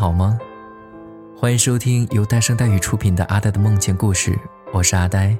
[0.00, 0.38] 好吗？
[1.36, 4.30] 欢迎收听由呆声带语出品的《阿呆的梦见故事》，
[4.72, 5.36] 我是阿呆，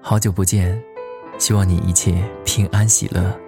[0.00, 0.82] 好久不见，
[1.36, 3.38] 希望你一切平安喜乐。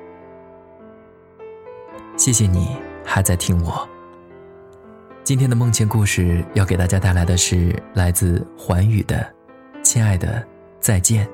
[2.19, 3.89] 谢谢你还在听我。
[5.25, 9.17] 今天的梦见故事要给大家带来的是来自环宇的
[9.83, 10.47] 《亲爱的
[10.81, 11.27] 再见》。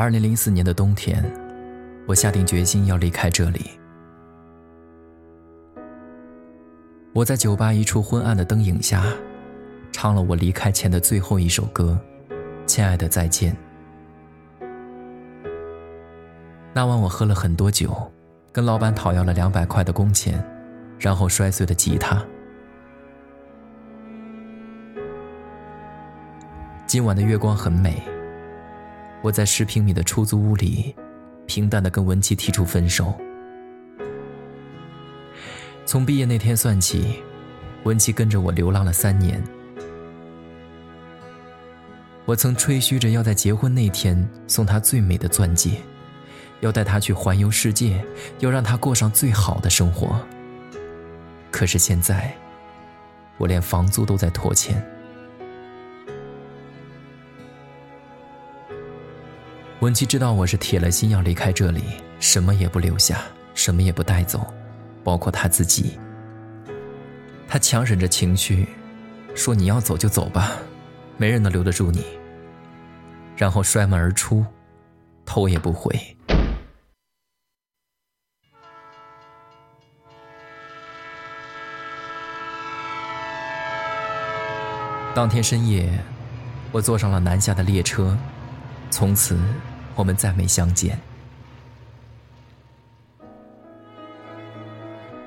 [0.00, 1.22] 二零零四年的冬天，
[2.06, 3.72] 我下定决心要离开这里。
[7.12, 9.04] 我在酒吧一处昏暗的灯影下，
[9.92, 12.00] 唱了我离开前的最后一首歌，
[12.64, 13.54] 《亲爱的再见》。
[16.72, 17.94] 那晚我喝了很多酒，
[18.52, 20.42] 跟老板讨要了两百块的工钱，
[20.98, 22.24] 然后摔碎了吉他。
[26.86, 28.02] 今晚的月光很美。
[29.22, 30.94] 我在十平米的出租屋里，
[31.46, 33.12] 平淡的跟文琪提出分手。
[35.84, 37.22] 从毕业那天算起，
[37.84, 39.42] 文琪跟着我流浪了三年。
[42.24, 45.82] 我曾吹嘘着要在结婚那天送她最美的钻戒，
[46.60, 48.04] 要带她去环游世界，
[48.38, 50.20] 要让她过上最好的生活。
[51.50, 52.32] 可是现在，
[53.36, 54.80] 我连房租都在拖欠。
[59.80, 61.82] 文琪知道我是铁了心要离开这里，
[62.18, 63.22] 什么也不留下，
[63.54, 64.46] 什么也不带走，
[65.02, 65.98] 包括他自己。
[67.48, 68.68] 他强忍着情绪，
[69.34, 70.52] 说：“你要走就走吧，
[71.16, 72.04] 没人能留得住你。”
[73.38, 74.44] 然后摔门而出，
[75.24, 75.98] 头也不回。
[85.14, 85.90] 当天深夜，
[86.70, 88.14] 我坐上了南下的列车，
[88.90, 89.40] 从此。
[89.94, 90.98] 我们再没相见。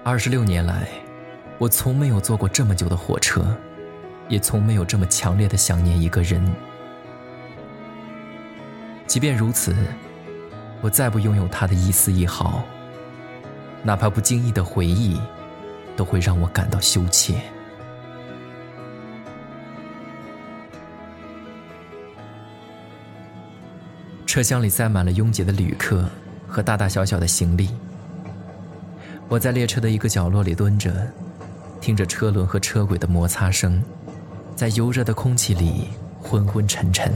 [0.04, 0.88] 二十六年来，
[1.58, 3.56] 我从没有坐过这么久的火车，
[4.28, 6.44] 也从没有这么强烈的想念一个人。
[9.06, 9.76] 即便如此，
[10.82, 12.64] 我再不拥有他的一丝一毫，
[13.84, 15.22] 哪怕不经意的回忆，
[15.96, 17.36] 都会让我感到羞怯。
[24.34, 26.10] 车厢里塞满了拥挤的旅客
[26.48, 27.70] 和大大小小的行李。
[29.30, 31.08] 我在列车的一个角落里蹲着，
[31.80, 33.80] 听着车轮和车轨的摩擦声，
[34.56, 35.90] 在油热的空气里
[36.20, 37.14] 昏昏沉沉。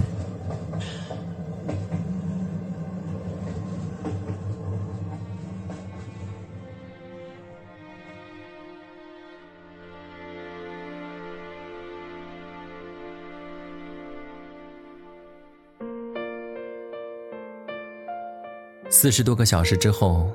[19.00, 20.28] 四十多个小时之后，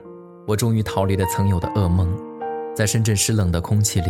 [0.47, 2.09] 我终于逃离了曾有的噩梦。
[2.77, 4.09] 在深圳湿冷的空气里，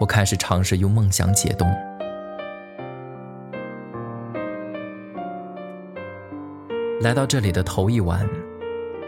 [0.00, 1.72] 我开始尝试用梦想解冻。
[7.00, 8.28] 来到这里的头一晚，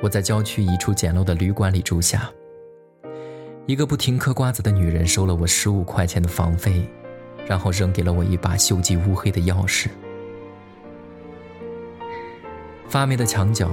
[0.00, 2.30] 我在郊区一处简陋的旅馆里住下。
[3.66, 6.88] 一个不停嗑瓜子的女人收了我十五块钱的房费，
[7.48, 9.88] 然后扔给了我一把锈迹乌黑的钥匙。
[12.86, 13.68] 发霉的墙角。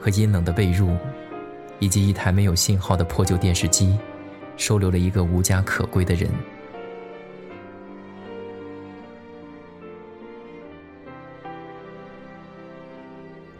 [0.00, 0.96] 和阴冷的被褥，
[1.78, 3.98] 以及一台没有信号的破旧电视机，
[4.56, 6.30] 收留了一个无家可归的人。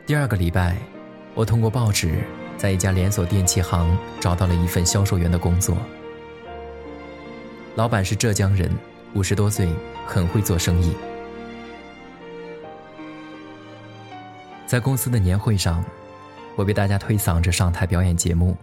[0.06, 0.76] 第二个礼拜，
[1.34, 2.24] 我通过报纸，
[2.56, 5.76] 在一家连锁电器行找到了一份销售员的工作。
[7.76, 8.68] 老板是浙江人，
[9.15, 9.68] 五十多岁，
[10.06, 10.97] 很会做生意。
[14.66, 15.84] 在公司的年会上。
[16.56, 18.56] 我被大家推搡着上台表演节目，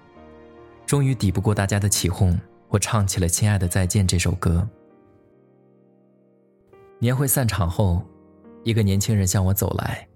[0.86, 2.40] 终于抵不过大家的起哄，
[2.70, 4.68] 我唱起了《亲爱的再见》这首歌。
[7.00, 8.04] 年会散场后，
[8.64, 10.08] 一个年轻人向我走来，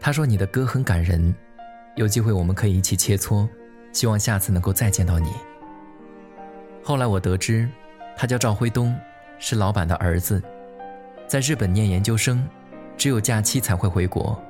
[0.00, 1.34] 他说：“你的歌很感人，
[1.96, 3.48] 有机会我们可以一起切磋，
[3.92, 5.30] 希望下次能够再见到你。”
[6.84, 7.68] 后来我得知，
[8.16, 8.94] 他叫赵辉东，
[9.38, 10.42] 是老板的儿子，
[11.26, 12.46] 在日本念研究生，
[12.96, 14.40] 只有假期才会回国。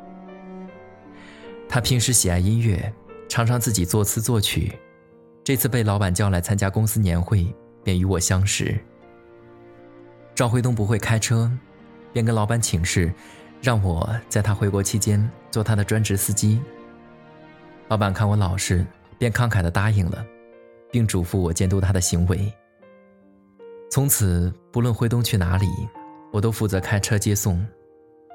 [1.69, 2.93] 他平时喜爱音乐，
[3.29, 4.73] 常常自己作词作曲。
[5.45, 7.47] 这次被老板叫来参加公司年会，
[7.85, 8.79] 便与我相识。
[10.35, 11.51] 赵辉东不会开车，
[12.13, 13.13] 便跟老板请示，
[13.61, 16.61] 让我在他回国期间做他的专职司机。
[17.89, 18.85] 老板看我老实，
[19.19, 20.25] 便慷慨地答应了，
[20.91, 22.53] 并嘱咐我监督他的行为。
[23.91, 25.67] 从此，不论辉东去哪里，
[26.33, 27.65] 我都负责开车接送。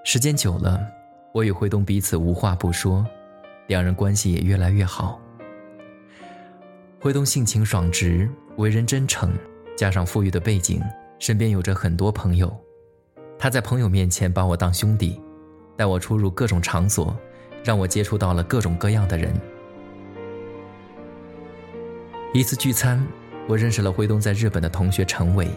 [0.03, 0.81] 时间久了，
[1.33, 3.05] 我与辉东彼此无话不说，
[3.67, 5.19] 两人关系也越来越好。
[6.99, 9.33] 辉东性情爽直，为人真诚，
[9.75, 10.81] 加上富裕的背景，
[11.19, 12.55] 身边有着很多朋友。
[13.37, 15.19] 他在朋友面前把我当兄弟，
[15.75, 17.15] 带我出入各种场所，
[17.63, 19.33] 让我接触到了各种各样的人。
[22.33, 23.05] 一次聚餐，
[23.47, 25.47] 我认识了辉东在日本的同学陈伟，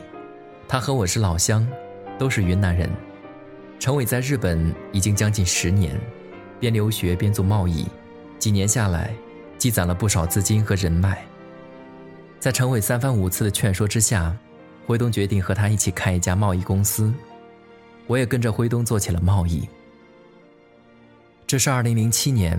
[0.66, 1.66] 他和我是老乡，
[2.18, 2.90] 都是云南人。
[3.78, 5.96] 陈伟在日本已经将近十年，
[6.60, 7.86] 边留学边做贸易，
[8.38, 9.14] 几年下来，
[9.58, 11.24] 积攒了不少资金和人脉。
[12.38, 14.36] 在陈伟三番五次的劝说之下，
[14.86, 17.12] 辉东决定和他一起开一家贸易公司。
[18.06, 19.68] 我也跟着辉东做起了贸易。
[21.46, 22.58] 这是二零零七年，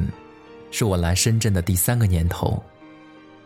[0.71, 2.61] 是我来深圳的第三个年头。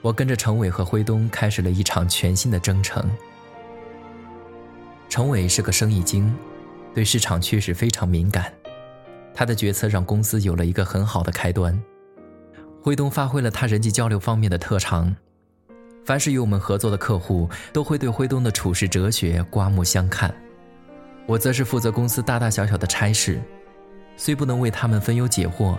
[0.01, 3.07] 我跟着程伟和辉东开始了一场全新的征程。
[5.09, 6.33] 程伟是个生意精，
[6.95, 8.51] 对市场趋势非常敏感，
[9.33, 11.79] 他的决策让公司有了一个很好的开端。
[12.81, 15.15] 辉东发挥了他人际交流方面的特长，
[16.03, 20.33] 凡是与我们合作的客户，都会对辉东的处事哲学刮目相看。
[21.27, 23.39] 我则是负责公司大大小小的差事，
[24.17, 25.77] 虽不能为他们分忧解惑，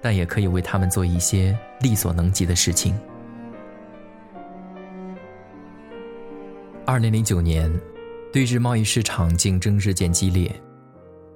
[0.00, 2.98] 但也可以为他们做一些力所能及的事情。
[6.86, 7.70] 二零零九年，
[8.32, 10.50] 对日贸易市场竞争日渐激烈，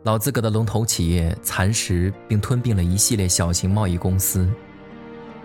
[0.05, 4.47] 老资格的龙头企业蚕食并吞并了一系列小型贸易公司。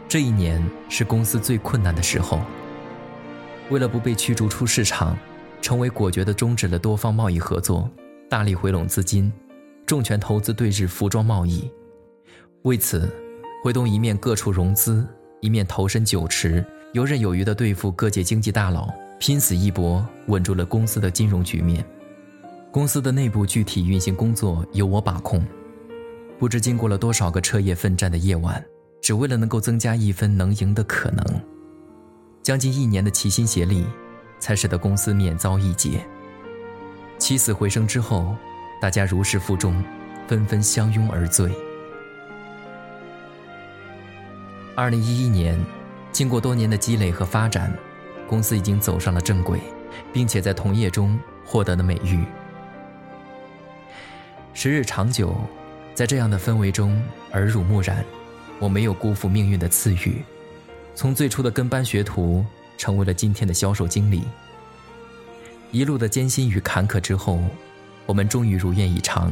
[0.06, 2.42] 这一年是公司最困难的时候，
[3.70, 5.18] 为了不被驱逐出市场。
[5.62, 7.90] 成为果决地终止了多方贸易合作，
[8.30, 9.30] 大力回笼资金，
[9.86, 11.70] 重拳投资对日服装贸易。
[12.62, 13.14] 为此，
[13.62, 15.06] 辉东一面各处融资，
[15.42, 18.90] 一面投身酒池，游刃有余地对付各界经济大佬，
[19.20, 21.86] 拼死一搏，稳住了公司的金融局面。
[22.72, 25.46] 公司的内部具体运行工作由我把控，
[26.38, 28.64] 不知经过了多少个彻夜奋战的夜晚，
[29.02, 31.26] 只为了能够增加一分能赢的可能。
[32.44, 33.86] 将近一年的齐心协力。
[34.40, 36.02] 才使得公司免遭一劫。
[37.18, 38.34] 起死回生之后，
[38.82, 39.84] 大家如释负重，
[40.28, 41.52] 纷纷相拥而醉。
[44.76, 45.60] 二零一一年，
[46.14, 47.70] 经过多年的积累和发展，
[48.28, 49.60] 公司已经走上了正轨，
[50.14, 52.24] 并且在同业中获得了美誉。
[54.62, 55.34] 时日长久，
[55.96, 57.02] 在这样的氛围中
[57.32, 58.04] 耳濡目染，
[58.60, 60.22] 我没有辜负命运的赐予，
[60.94, 62.46] 从最初的跟班学徒。
[62.78, 64.24] 成为了今天的销售经理。
[65.72, 67.40] 一路的艰辛与坎坷之后，
[68.06, 69.32] 我们终于如愿以偿。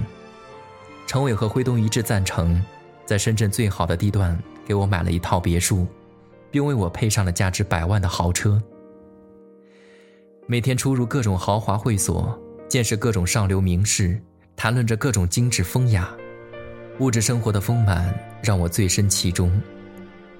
[1.05, 2.63] 程伟和辉东一致赞成，
[3.05, 5.85] 在深圳最好的地段给我买了一套别墅，
[6.49, 8.61] 并为我配上了价值百万的豪车。
[10.45, 12.37] 每天出入各种豪华会所，
[12.69, 14.21] 见识各种上流名士，
[14.57, 16.11] 谈论着各种精致风雅，
[16.97, 18.11] 物质生活的丰满
[18.41, 19.61] 让我醉身其中。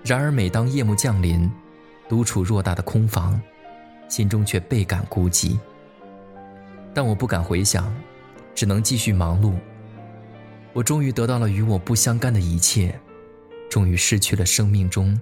[0.04, 1.48] 然而每当夜幕降临，
[2.10, 3.40] 独处偌大的空房，
[4.10, 5.56] 心中却倍感孤寂。
[6.96, 7.94] 但我不敢回想，
[8.56, 9.54] 只能继续忙碌。
[10.74, 13.00] 我终于得到了与我不相干的一切，
[13.70, 15.20] 终于失去了生命中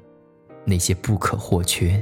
[0.64, 2.02] 那些不可或缺。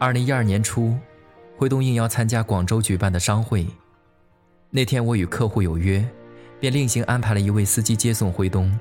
[0.00, 0.96] 二零一二年初，
[1.56, 3.66] 辉东应邀参加广州举办的商会。
[4.70, 6.08] 那天我与客户有约，
[6.60, 8.78] 便另行安排了一位司机接送辉东。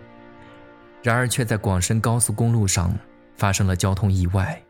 [1.01, 2.95] 然而却在广深高速公路上
[3.35, 4.61] 发生了交通意外，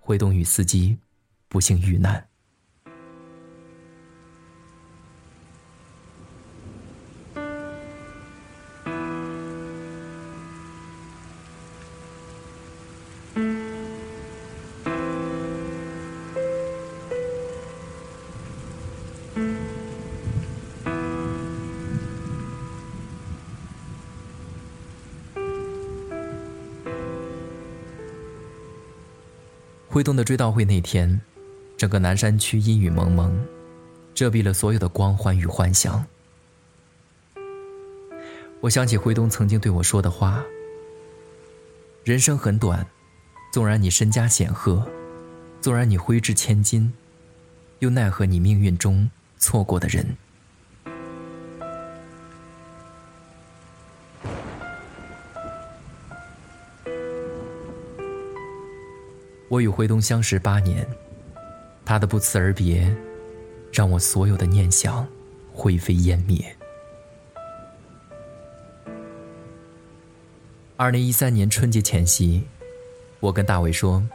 [0.00, 0.98] 辉东与司机
[1.48, 2.26] 不幸遇难。
[29.98, 31.20] 辉东的追悼会那天，
[31.76, 33.36] 整个南山区阴雨蒙蒙，
[34.14, 36.06] 遮蔽了所有的光环与幻想。
[38.60, 40.44] 我想起辉东曾经对我说的话
[42.06, 42.86] ：“人生很短，
[43.52, 44.88] 纵然你身家显赫，
[45.60, 46.92] 纵然你挥之千金，
[47.80, 50.16] 又奈何你命运中错过的人？”
[59.48, 60.86] 我与辉东相识八年，
[61.82, 62.94] 他的不辞而别，
[63.72, 65.08] 让我所有的念想
[65.54, 66.38] 灰飞烟灭。
[70.76, 72.44] 二零一三年春节前夕，
[73.20, 74.06] 我跟大伟说，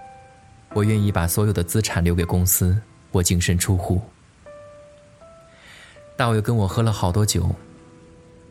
[0.75, 2.79] 我愿意把所有的资产留给公司，
[3.11, 3.99] 我净身出户。
[6.15, 7.49] 大伟跟我喝了好多酒，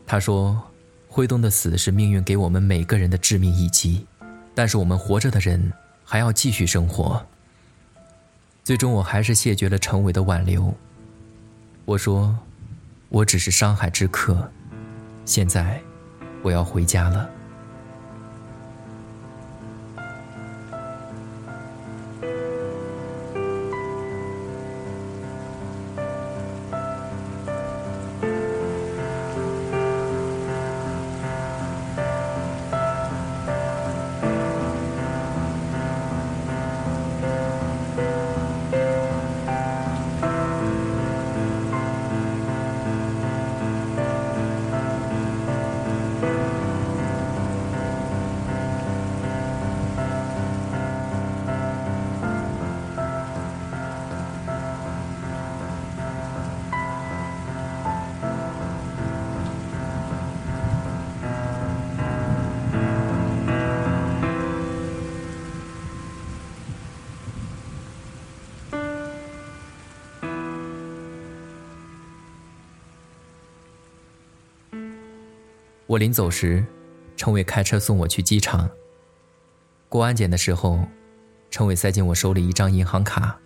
[0.05, 0.61] 他说，
[1.07, 4.05] 辉东的死是命运给我们每个人的致命一击，
[4.53, 5.71] 但是我们活着的人。
[6.03, 7.25] 还要继续生活。
[8.63, 10.73] 最终，我还是谢绝了陈伟的挽留。
[11.85, 12.37] 我说
[13.09, 14.49] ：“我只是商海之客，
[15.25, 15.81] 现在
[16.41, 17.29] 我要回家了。”
[75.93, 76.65] 我临走时，
[77.15, 78.67] 陈伟开车送我去机场。
[79.89, 80.83] 过安检的时候，
[81.51, 83.37] 陈伟塞进我手里一张银行卡，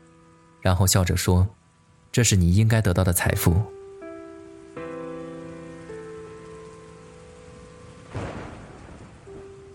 [0.62, 1.46] 然后笑着说
[2.10, 3.54] ：“这是你应该得到的财富。”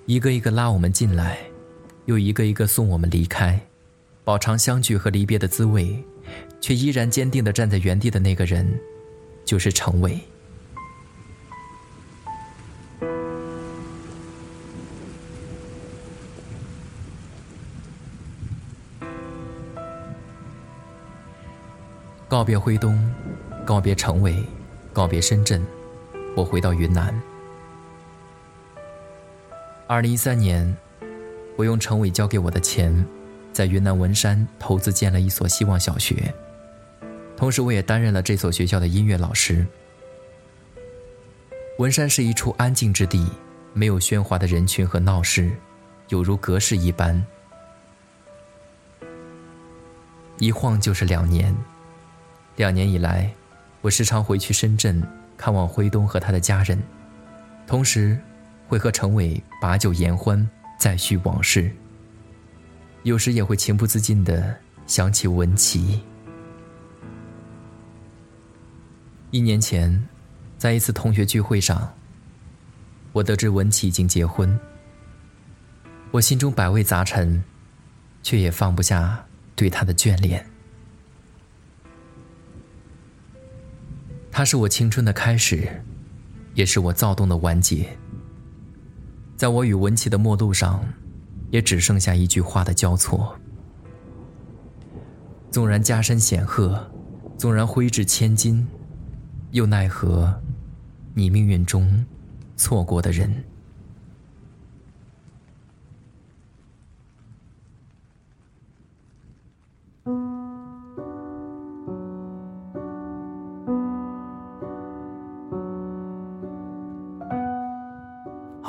[0.07, 1.41] 一个一个拉我们进来，
[2.07, 3.61] 又一个一个送我们离开，
[4.25, 6.03] 饱尝相聚和离别的滋味，
[6.59, 8.81] 却依然坚定的站在原地的那个人，
[9.45, 10.19] 就是陈伟。
[22.43, 22.99] 告别辉东，
[23.65, 24.43] 告别成伟，
[24.93, 25.65] 告别深圳，
[26.35, 27.15] 我回到云南。
[29.87, 30.77] 二零一三年，
[31.55, 33.07] 我用成伟交给我的钱，
[33.53, 36.35] 在云南文山投资建了一所希望小学，
[37.37, 39.65] 同时我也担任了这所学校的音乐老师。
[41.79, 43.25] 文山是一处安静之地，
[43.73, 45.49] 没有喧哗的人群和闹市，
[46.09, 47.25] 有如隔世一般，
[50.39, 51.55] 一晃就是两年。
[52.57, 53.33] 两年以来，
[53.81, 55.03] 我时常回去深圳
[55.37, 56.79] 看望辉东和他的家人，
[57.67, 58.19] 同时
[58.69, 61.71] 会和陈伟把酒言欢，再叙往事。
[63.05, 64.55] 有时也会情不自禁地
[64.87, 66.01] 想起文琪。
[69.31, 70.07] 一年前，
[70.59, 71.93] 在一次同学聚会上，
[73.13, 74.61] 我得知文琪已经结婚，
[76.11, 77.43] 我心中百味杂陈，
[78.23, 79.25] 却也放不下
[79.57, 80.47] 对他的眷恋。
[84.35, 85.69] 它是我青春的开始，
[86.55, 87.87] 也是我躁动的完结。
[89.37, 90.83] 在我与文琪的陌路上，
[91.51, 93.39] 也只剩下一句话的交错。
[95.51, 96.91] 纵然家山显赫，
[97.37, 98.67] 纵然挥掷千金，
[99.51, 100.41] 又奈何
[101.13, 102.07] 你命运中
[102.57, 103.45] 错过的人？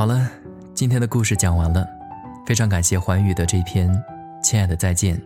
[0.03, 0.29] 好了，
[0.73, 1.87] 今天的故事讲完了，
[2.45, 3.89] 非常感谢环宇的这篇
[4.43, 5.17] 《亲爱的再见》。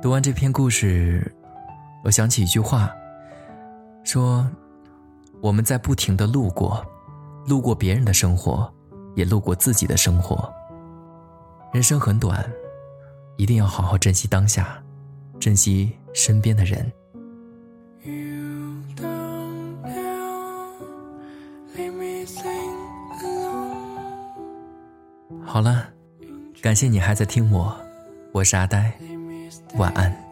[0.00, 1.30] 读完这篇故事，
[2.02, 2.90] 我想起一句话，
[4.02, 4.50] 说
[5.42, 6.82] ：“我们在不停的路过，
[7.46, 8.72] 路过别人的生活，
[9.14, 10.50] 也路过自己的生活。
[11.70, 12.50] 人生很短，
[13.36, 14.82] 一定要好好珍惜当下，
[15.38, 16.90] 珍惜身边的人。”
[25.56, 25.88] 好了，
[26.60, 27.74] 感谢你还在听我，
[28.30, 28.92] 我是阿呆，
[29.78, 30.25] 晚安。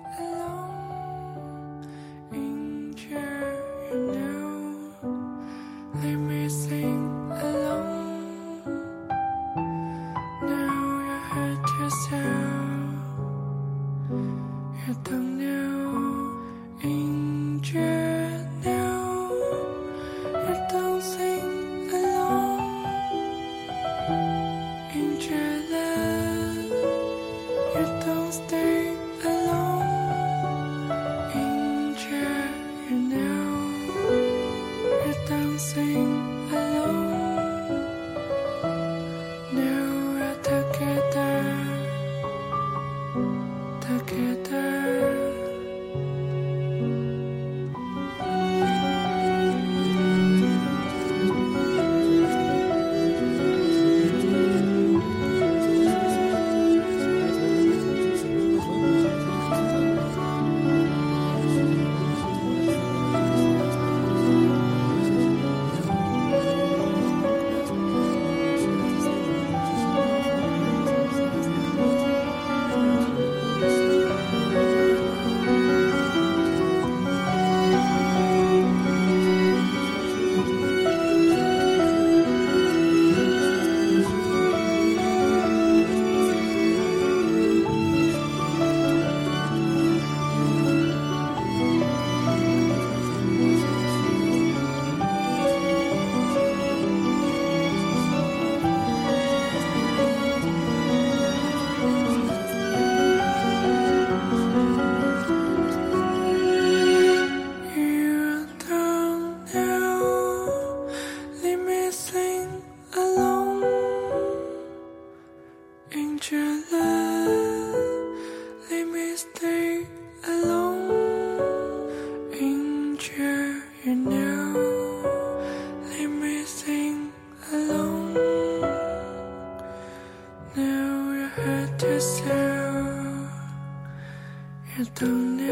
[134.77, 135.45] 也等鸟，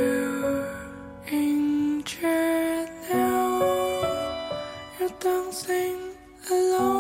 [1.31, 2.26] 迎着
[3.09, 3.17] 鸟，
[4.99, 5.94] 也当 sing
[6.49, 6.91] along。